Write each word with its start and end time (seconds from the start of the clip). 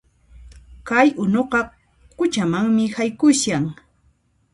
Kay 0.87 1.07
unuqa 1.23 1.59
quchamanmi 2.17 2.83
haykushan 2.95 3.63